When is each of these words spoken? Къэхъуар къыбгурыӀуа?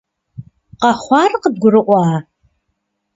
Къэхъуар 0.81 1.31
къыбгурыӀуа? 1.41 2.03